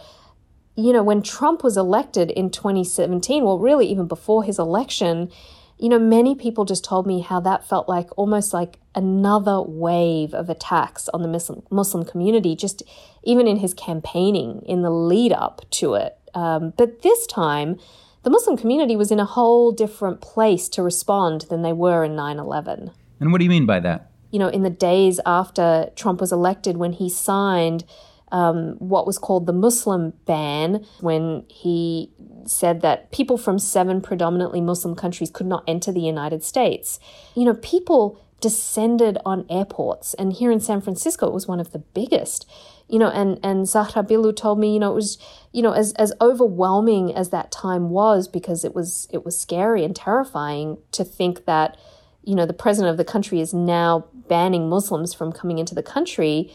you 0.78 0.92
know, 0.92 1.02
when 1.02 1.22
Trump 1.22 1.64
was 1.64 1.76
elected 1.76 2.30
in 2.30 2.50
2017, 2.50 3.44
well, 3.44 3.58
really 3.58 3.90
even 3.90 4.06
before 4.06 4.44
his 4.44 4.60
election, 4.60 5.28
you 5.76 5.88
know, 5.88 5.98
many 5.98 6.36
people 6.36 6.64
just 6.64 6.84
told 6.84 7.04
me 7.04 7.20
how 7.20 7.40
that 7.40 7.68
felt 7.68 7.88
like 7.88 8.16
almost 8.16 8.54
like 8.54 8.78
another 8.94 9.60
wave 9.60 10.32
of 10.32 10.48
attacks 10.48 11.08
on 11.08 11.22
the 11.22 11.28
Muslim, 11.28 11.64
Muslim 11.70 12.04
community, 12.04 12.54
just 12.54 12.84
even 13.24 13.48
in 13.48 13.56
his 13.56 13.74
campaigning 13.74 14.62
in 14.66 14.82
the 14.82 14.90
lead 14.90 15.32
up 15.32 15.68
to 15.70 15.94
it. 15.94 16.16
Um, 16.32 16.74
but 16.76 17.02
this 17.02 17.26
time, 17.26 17.76
the 18.22 18.30
Muslim 18.30 18.56
community 18.56 18.94
was 18.94 19.10
in 19.10 19.18
a 19.18 19.24
whole 19.24 19.72
different 19.72 20.20
place 20.20 20.68
to 20.68 20.82
respond 20.84 21.46
than 21.50 21.62
they 21.62 21.72
were 21.72 22.04
in 22.04 22.14
9 22.14 22.38
11. 22.38 22.92
And 23.18 23.32
what 23.32 23.38
do 23.38 23.44
you 23.44 23.50
mean 23.50 23.66
by 23.66 23.80
that? 23.80 24.12
You 24.30 24.38
know, 24.38 24.48
in 24.48 24.62
the 24.62 24.70
days 24.70 25.18
after 25.26 25.90
Trump 25.96 26.20
was 26.20 26.30
elected, 26.30 26.76
when 26.76 26.92
he 26.92 27.10
signed 27.10 27.84
um, 28.30 28.76
what 28.78 29.06
was 29.06 29.18
called 29.18 29.46
the 29.46 29.52
Muslim 29.52 30.12
ban, 30.26 30.84
when 31.00 31.44
he 31.48 32.12
said 32.46 32.80
that 32.82 33.10
people 33.12 33.38
from 33.38 33.58
seven 33.58 34.00
predominantly 34.00 34.60
Muslim 34.60 34.94
countries 34.94 35.30
could 35.30 35.46
not 35.46 35.64
enter 35.66 35.92
the 35.92 36.00
United 36.00 36.42
States. 36.44 36.98
You 37.34 37.44
know, 37.44 37.54
people 37.54 38.20
descended 38.40 39.18
on 39.24 39.44
airports, 39.50 40.14
and 40.14 40.32
here 40.32 40.50
in 40.50 40.60
San 40.60 40.80
Francisco, 40.80 41.26
it 41.26 41.34
was 41.34 41.48
one 41.48 41.60
of 41.60 41.72
the 41.72 41.80
biggest. 41.80 42.48
You 42.90 42.98
know, 42.98 43.10
and 43.10 43.38
and 43.42 43.68
Zahra 43.68 44.02
Billoo 44.02 44.34
told 44.34 44.58
me, 44.58 44.72
you 44.72 44.80
know, 44.80 44.92
it 44.92 44.94
was, 44.94 45.18
you 45.52 45.60
know, 45.60 45.72
as 45.72 45.92
as 45.94 46.12
overwhelming 46.22 47.14
as 47.14 47.28
that 47.30 47.52
time 47.52 47.90
was 47.90 48.26
because 48.28 48.64
it 48.64 48.74
was 48.74 49.06
it 49.12 49.26
was 49.26 49.38
scary 49.38 49.84
and 49.84 49.94
terrifying 49.94 50.78
to 50.92 51.04
think 51.04 51.44
that, 51.44 51.76
you 52.22 52.34
know, 52.34 52.46
the 52.46 52.54
president 52.54 52.90
of 52.90 52.96
the 52.96 53.04
country 53.04 53.40
is 53.40 53.52
now 53.52 54.06
banning 54.28 54.70
Muslims 54.70 55.12
from 55.12 55.32
coming 55.32 55.58
into 55.58 55.74
the 55.74 55.82
country 55.82 56.50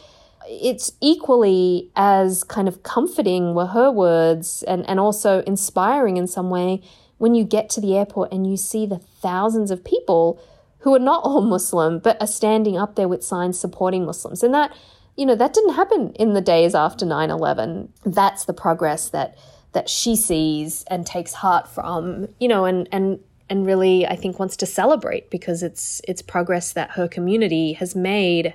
it's 0.47 0.91
equally 1.01 1.89
as 1.95 2.43
kind 2.43 2.67
of 2.67 2.83
comforting 2.83 3.53
were 3.53 3.67
her 3.67 3.91
words 3.91 4.63
and, 4.63 4.88
and 4.89 5.00
also 5.00 5.41
inspiring 5.43 6.17
in 6.17 6.27
some 6.27 6.50
way 6.50 6.81
when 7.17 7.35
you 7.35 7.43
get 7.43 7.69
to 7.69 7.81
the 7.81 7.95
airport 7.95 8.31
and 8.31 8.50
you 8.50 8.57
see 8.57 8.85
the 8.85 8.97
thousands 8.97 9.71
of 9.71 9.83
people 9.83 10.41
who 10.79 10.93
are 10.93 11.00
not 11.00 11.23
all 11.23 11.41
Muslim 11.55 12.00
but 12.00 12.21
are 12.21 12.27
standing 12.27 12.77
up 12.77 12.95
there 12.95 13.07
with 13.07 13.23
signs 13.23 13.59
supporting 13.59 14.05
Muslims. 14.05 14.43
And 14.43 14.53
that, 14.53 14.75
you 15.15 15.25
know, 15.25 15.35
that 15.35 15.53
didn't 15.53 15.75
happen 15.75 16.12
in 16.13 16.33
the 16.33 16.41
days 16.41 16.75
after 16.75 17.05
9 17.05 17.29
11. 17.29 17.91
That's 18.05 18.45
the 18.45 18.53
progress 18.53 19.09
that 19.09 19.38
that 19.73 19.89
she 19.89 20.15
sees 20.15 20.83
and 20.83 21.05
takes 21.05 21.33
heart 21.33 21.67
from, 21.67 22.27
you 22.39 22.47
know, 22.47 22.65
and 22.65 22.88
and 22.91 23.19
and 23.50 23.65
really 23.65 24.05
I 24.05 24.15
think 24.15 24.39
wants 24.39 24.57
to 24.57 24.65
celebrate 24.65 25.29
because 25.29 25.63
it's 25.63 26.01
it's 26.07 26.21
progress 26.21 26.73
that 26.73 26.91
her 26.91 27.07
community 27.07 27.73
has 27.73 27.95
made 27.95 28.53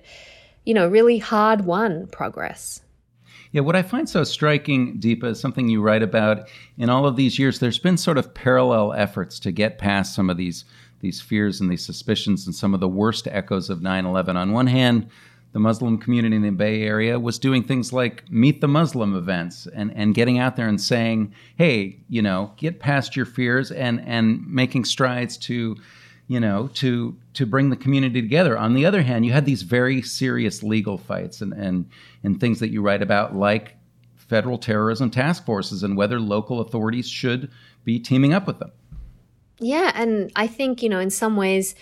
you 0.69 0.75
know, 0.75 0.87
really 0.87 1.17
hard 1.17 1.63
won 1.63 2.07
progress. 2.09 2.83
Yeah, 3.53 3.63
what 3.63 3.75
I 3.75 3.81
find 3.81 4.07
so 4.07 4.23
striking, 4.23 5.01
Deepa, 5.01 5.25
is 5.25 5.41
something 5.41 5.67
you 5.67 5.81
write 5.81 6.03
about 6.03 6.47
in 6.77 6.91
all 6.91 7.07
of 7.07 7.17
these 7.17 7.39
years. 7.39 7.59
There's 7.59 7.79
been 7.79 7.97
sort 7.97 8.19
of 8.19 8.35
parallel 8.35 8.93
efforts 8.93 9.41
to 9.41 9.51
get 9.51 9.79
past 9.79 10.15
some 10.15 10.29
of 10.29 10.37
these 10.37 10.67
these 11.01 11.23
fears 11.23 11.61
and 11.61 11.71
these 11.71 11.87
suspicions 11.87 12.45
and 12.45 12.55
some 12.55 12.75
of 12.75 12.81
the 12.81 12.89
worst 12.89 13.27
echoes 13.29 13.71
of 13.71 13.79
9/11. 13.79 14.37
On 14.37 14.53
one 14.53 14.67
hand, 14.67 15.09
the 15.53 15.59
Muslim 15.59 15.97
community 15.97 16.37
in 16.37 16.43
the 16.43 16.51
Bay 16.51 16.83
Area 16.83 17.19
was 17.19 17.39
doing 17.39 17.63
things 17.63 17.91
like 17.91 18.31
meet 18.31 18.61
the 18.61 18.69
Muslim 18.69 19.17
events 19.17 19.67
and, 19.75 19.91
and 19.95 20.15
getting 20.15 20.39
out 20.39 20.57
there 20.57 20.69
and 20.69 20.79
saying, 20.79 21.33
hey, 21.57 21.99
you 22.11 22.21
know, 22.21 22.53
get 22.59 22.79
past 22.79 23.17
your 23.17 23.25
fears 23.25 23.71
and 23.71 24.03
and 24.07 24.47
making 24.47 24.85
strides 24.85 25.39
to 25.39 25.79
you 26.29 26.39
know, 26.39 26.69
to 26.75 27.17
to 27.33 27.47
bring 27.47 27.71
the 27.71 27.77
community 27.77 28.21
together. 28.21 28.57
On 28.57 28.75
the 28.75 28.87
other 28.87 29.03
hand, 29.03 29.27
you 29.27 29.33
had 29.33 29.47
these 29.47 29.63
very 29.63 30.03
serious 30.03 30.63
legal 30.63 30.99
fights 30.99 31.41
and 31.41 31.53
and 31.55 31.89
and 32.23 32.39
things 32.39 32.61
that 32.61 32.69
you 32.69 32.83
write 32.83 33.03
about, 33.03 33.35
like 33.35 33.77
federal 34.15 34.59
terrorism 34.59 35.11
task 35.11 35.45
forces 35.47 35.83
and 35.83 35.97
whether 35.97 36.21
local 36.21 36.61
authorities 36.61 37.09
should 37.09 37.51
be 37.85 37.99
teaming 37.99 38.35
up 38.35 38.47
with 38.47 38.59
them. 38.59 38.71
Yeah, 39.59 39.91
and 39.95 40.31
I 40.37 40.47
think 40.47 40.83
you 40.83 40.91
know, 40.91 41.01
in 41.01 41.11
some 41.11 41.37
ways, 41.37 41.75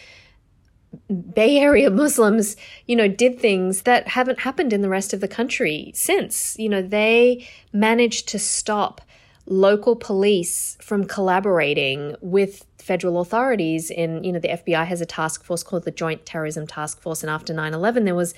Bay 1.34 1.58
Area 1.58 1.90
Muslims, 2.02 2.56
you 2.86 2.94
know, 2.94 3.08
did 3.08 3.40
things 3.40 3.82
that 3.82 4.06
haven't 4.06 4.40
happened 4.40 4.72
in 4.72 4.80
the 4.80 4.88
rest 4.88 5.12
of 5.12 5.20
the 5.20 5.28
country 5.28 5.90
since. 5.94 6.56
You 6.56 6.68
know, 6.68 6.82
they 6.82 7.48
managed 7.72 8.28
to 8.28 8.38
stop 8.38 9.00
local 9.46 9.96
police 9.96 10.76
from 10.80 11.04
collaborating 11.04 12.16
with 12.20 12.66
federal 12.78 13.20
authorities 13.20 13.90
in 13.90 14.22
you 14.22 14.32
know 14.32 14.38
the 14.38 14.48
FBI 14.48 14.86
has 14.86 15.00
a 15.00 15.06
task 15.06 15.44
force 15.44 15.62
called 15.62 15.84
the 15.84 15.90
Joint 15.90 16.26
Terrorism 16.26 16.66
Task 16.66 17.00
Force 17.00 17.22
and 17.22 17.30
after 17.30 17.54
9/11 17.54 18.04
there 18.04 18.14
was 18.14 18.34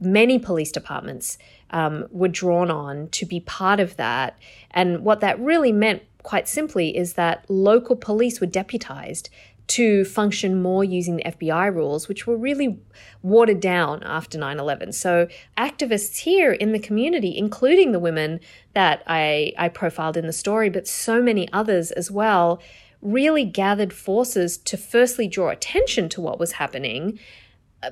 many 0.00 0.38
police 0.38 0.72
departments 0.72 1.38
um, 1.72 2.06
were 2.10 2.28
drawn 2.28 2.70
on 2.70 3.08
to 3.08 3.26
be 3.26 3.40
part 3.40 3.80
of 3.80 3.96
that. 3.96 4.38
And 4.70 5.04
what 5.04 5.20
that 5.20 5.40
really 5.40 5.72
meant 5.72 6.02
quite 6.22 6.46
simply 6.46 6.96
is 6.96 7.14
that 7.14 7.44
local 7.48 7.96
police 7.96 8.40
were 8.40 8.46
deputized 8.46 9.28
to 9.68 10.04
function 10.04 10.60
more 10.60 10.84
using 10.84 11.16
the 11.16 11.24
FBI 11.24 11.74
rules, 11.74 12.08
which 12.08 12.26
were 12.26 12.36
really 12.36 12.78
watered 13.22 13.60
down 13.60 14.02
after 14.02 14.36
9 14.36 14.58
11. 14.58 14.92
So, 14.92 15.28
activists 15.56 16.18
here 16.18 16.52
in 16.52 16.72
the 16.72 16.78
community, 16.78 17.36
including 17.36 17.92
the 17.92 17.98
women 17.98 18.40
that 18.74 19.02
I, 19.06 19.52
I 19.56 19.68
profiled 19.68 20.16
in 20.16 20.26
the 20.26 20.32
story, 20.32 20.68
but 20.68 20.86
so 20.86 21.22
many 21.22 21.50
others 21.52 21.90
as 21.92 22.10
well, 22.10 22.60
really 23.00 23.44
gathered 23.44 23.92
forces 23.92 24.56
to 24.56 24.76
firstly 24.76 25.26
draw 25.26 25.48
attention 25.48 26.08
to 26.10 26.20
what 26.20 26.38
was 26.38 26.52
happening. 26.52 27.18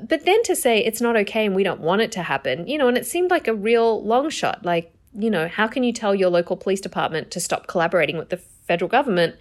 But 0.09 0.25
then 0.25 0.43
to 0.45 0.55
say 0.55 0.79
it's 0.79 1.01
not 1.01 1.17
okay 1.17 1.47
and 1.47 1.57
we 1.57 1.65
don't 1.65 1.81
want 1.81 2.03
it 2.03 2.13
to 2.13 2.23
happen, 2.23 2.67
you 2.69 2.79
know, 2.79 2.89
and 2.89 2.97
it 2.97 3.07
seemed 3.07 3.31
like 3.31 3.49
a 3.49 3.55
real 3.55 4.05
long 4.05 4.31
shot. 4.31 4.65
Like, 4.65 4.95
you 5.19 5.31
know, 5.31 5.49
how 5.49 5.67
can 5.67 5.83
you 5.83 5.93
tell 5.93 6.15
your 6.15 6.31
local 6.31 6.57
police 6.57 6.81
department 6.81 7.33
to 7.33 7.41
stop 7.41 7.67
collaborating 7.67 8.17
with 8.17 8.29
the 8.29 8.37
federal 8.37 8.89
government? 8.89 9.35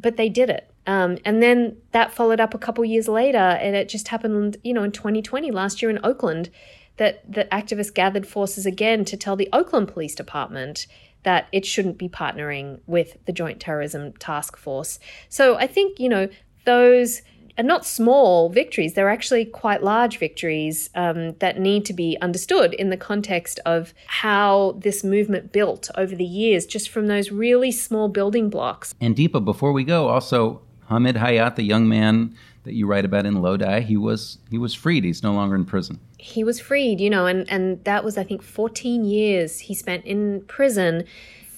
But 0.00 0.16
they 0.16 0.28
did 0.28 0.48
it. 0.48 0.67
Um, 0.88 1.18
and 1.22 1.42
then 1.42 1.76
that 1.92 2.12
followed 2.12 2.40
up 2.40 2.54
a 2.54 2.58
couple 2.58 2.82
years 2.82 3.08
later, 3.08 3.36
and 3.36 3.76
it 3.76 3.90
just 3.90 4.08
happened, 4.08 4.56
you 4.64 4.72
know, 4.72 4.82
in 4.82 4.90
2020, 4.90 5.50
last 5.50 5.82
year 5.82 5.90
in 5.90 6.00
Oakland, 6.02 6.48
that 6.96 7.30
that 7.30 7.48
activists 7.50 7.92
gathered 7.92 8.26
forces 8.26 8.64
again 8.64 9.04
to 9.04 9.16
tell 9.16 9.36
the 9.36 9.50
Oakland 9.52 9.88
Police 9.88 10.14
Department 10.14 10.86
that 11.24 11.46
it 11.52 11.66
shouldn't 11.66 11.98
be 11.98 12.08
partnering 12.08 12.80
with 12.86 13.18
the 13.26 13.32
Joint 13.32 13.60
Terrorism 13.60 14.14
Task 14.14 14.56
Force. 14.56 14.98
So 15.28 15.56
I 15.56 15.66
think, 15.66 16.00
you 16.00 16.08
know, 16.08 16.28
those 16.64 17.20
are 17.58 17.64
not 17.64 17.84
small 17.84 18.48
victories. 18.48 18.94
They're 18.94 19.10
actually 19.10 19.44
quite 19.44 19.82
large 19.82 20.18
victories 20.18 20.88
um, 20.94 21.34
that 21.40 21.58
need 21.58 21.84
to 21.86 21.92
be 21.92 22.16
understood 22.22 22.72
in 22.72 22.88
the 22.88 22.96
context 22.96 23.60
of 23.66 23.92
how 24.06 24.78
this 24.78 25.04
movement 25.04 25.52
built 25.52 25.90
over 25.96 26.14
the 26.14 26.24
years, 26.24 26.64
just 26.64 26.88
from 26.88 27.08
those 27.08 27.30
really 27.30 27.72
small 27.72 28.08
building 28.08 28.48
blocks. 28.48 28.94
And 29.02 29.14
Deepa, 29.14 29.44
before 29.44 29.72
we 29.72 29.84
go, 29.84 30.08
also 30.08 30.62
Hamid 30.88 31.16
Hayat, 31.16 31.56
the 31.56 31.62
young 31.62 31.88
man 31.88 32.34
that 32.64 32.74
you 32.74 32.86
write 32.86 33.04
about 33.04 33.26
in 33.26 33.40
Lodi, 33.42 33.80
he 33.80 33.96
was 33.96 34.38
he 34.50 34.58
was 34.58 34.74
freed. 34.74 35.04
He's 35.04 35.22
no 35.22 35.32
longer 35.32 35.54
in 35.54 35.64
prison. 35.64 36.00
He 36.18 36.44
was 36.44 36.60
freed, 36.60 37.00
you 37.00 37.10
know, 37.10 37.26
and 37.26 37.48
and 37.50 37.84
that 37.84 38.04
was 38.04 38.16
I 38.16 38.24
think 38.24 38.42
14 38.42 39.04
years 39.04 39.60
he 39.60 39.74
spent 39.74 40.04
in 40.04 40.42
prison. 40.42 41.04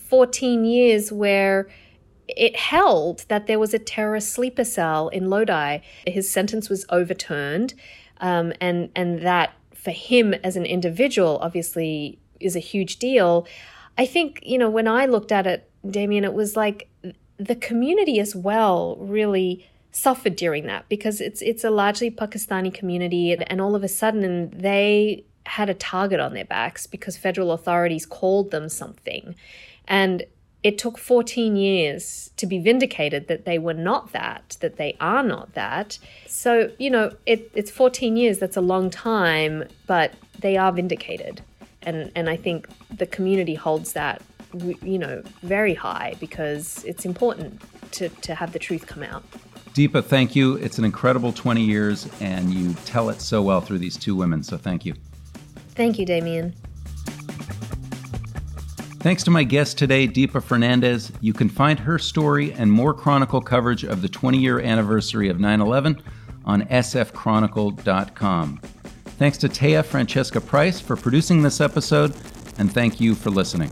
14 0.09 0.65
years 0.65 1.13
where 1.13 1.69
it 2.27 2.57
held 2.57 3.25
that 3.29 3.47
there 3.47 3.59
was 3.59 3.73
a 3.73 3.79
terrorist 3.79 4.33
sleeper 4.33 4.65
cell 4.65 5.09
in 5.09 5.31
Lodi. 5.31 5.79
His 6.07 6.31
sentence 6.31 6.69
was 6.69 6.85
overturned, 6.91 7.75
um, 8.21 8.53
and 8.61 8.91
and 8.97 9.23
that 9.23 9.55
for 9.75 9.93
him 9.93 10.35
as 10.45 10.57
an 10.57 10.67
individual 10.67 11.39
obviously 11.41 12.19
is 12.41 12.57
a 12.57 12.61
huge 12.61 12.99
deal. 12.99 13.47
I 13.97 14.07
think 14.07 14.41
you 14.43 14.59
know 14.59 14.71
when 14.71 14.89
I 14.89 15.07
looked 15.07 15.31
at 15.31 15.47
it, 15.47 15.71
Demian, 15.87 16.25
it 16.25 16.35
was 16.35 16.57
like 16.57 16.89
the 17.41 17.55
community 17.55 18.21
as 18.21 18.37
well 18.37 18.97
really 19.01 19.67
suffered 19.93 20.37
during 20.37 20.67
that 20.67 20.89
because 20.89 21.21
it's 21.21 21.43
it's 21.43 21.65
a 21.65 21.71
largely 21.71 22.11
Pakistani 22.11 22.73
community 22.73 23.33
and 23.33 23.61
all 23.61 23.75
of 23.75 23.83
a 23.83 23.89
sudden 23.89 24.51
they 24.51 25.25
had 25.47 25.69
a 25.69 25.75
target 25.75 26.21
on 26.21 26.35
their 26.35 26.45
backs 26.45 26.87
because 26.87 27.17
federal 27.17 27.51
authorities 27.51 28.07
called 28.07 28.51
them 28.51 28.69
something 28.69 29.35
and 29.89 30.25
it 30.63 30.77
took 30.77 30.99
14 30.99 31.57
years 31.57 32.31
to 32.37 32.47
be 32.47 32.59
vindicated 32.59 33.29
that 33.29 33.47
they 33.47 33.59
were 33.59 33.75
not 33.75 34.13
that, 34.13 34.59
that 34.61 34.77
they 34.77 34.95
are 35.01 35.23
not 35.23 35.55
that. 35.55 35.99
So, 36.27 36.71
you 36.79 36.91
know, 36.91 37.13
it, 37.25 37.51
it's 37.55 37.71
14 37.71 38.15
years, 38.17 38.39
that's 38.39 38.59
a 38.59 38.61
long 38.61 38.91
time, 38.91 39.65
but 39.87 40.13
they 40.39 40.59
are 40.59 40.71
vindicated. 40.71 41.41
And, 41.83 42.13
and 42.15 42.29
I 42.29 42.37
think 42.37 42.69
the 42.95 43.07
community 43.07 43.55
holds 43.55 43.95
that 43.95 44.21
you 44.83 44.99
know, 44.99 45.23
very 45.43 45.75
high 45.75 46.15
because 46.21 46.85
it's 46.85 47.05
important 47.05 47.63
to, 47.93 48.09
to 48.09 48.35
have 48.35 48.53
the 48.53 48.59
truth 48.59 48.87
come 48.87 49.03
out. 49.03 49.25
Deepa, 49.75 50.05
thank 50.05 50.35
you. 50.35 50.57
It's 50.57 50.79
an 50.79 50.85
incredible 50.85 51.33
20 51.33 51.63
years, 51.63 52.09
and 52.21 52.53
you 52.53 52.75
tell 52.87 53.09
it 53.09 53.21
so 53.21 53.41
well 53.41 53.61
through 53.61 53.79
these 53.79 53.97
two 53.97 54.17
women, 54.17 54.43
so 54.43 54.57
thank 54.57 54.85
you. 54.85 54.95
Thank 55.75 55.99
you, 55.99 56.07
Demian. 56.07 56.55
Thanks 59.01 59.23
to 59.23 59.31
my 59.31 59.45
guest 59.45 59.79
today, 59.79 60.07
Deepa 60.07 60.43
Fernandes. 60.43 61.11
You 61.23 61.33
can 61.33 61.49
find 61.49 61.79
her 61.79 61.99
story 61.99 62.53
and 62.53 62.71
more 62.71 62.93
Chronicle 62.93 63.41
coverage 63.41 63.83
of 63.85 64.03
the 64.03 64.09
20 64.09 64.37
year 64.37 64.61
anniversary 64.61 65.31
of 65.31 65.41
9 65.41 65.61
11 65.61 66.03
on 66.45 66.63
sfchronicle.com. 66.63 68.61
Thanks 69.05 69.39
to 69.39 69.49
Taya 69.49 69.85
Francesca 69.85 70.41
Price 70.41 70.81
for 70.81 70.97
producing 70.97 71.43
this 71.43 71.61
episode, 71.61 72.15
and 72.59 72.71
thank 72.73 73.01
you 73.01 73.15
for 73.15 73.31
listening. 73.31 73.71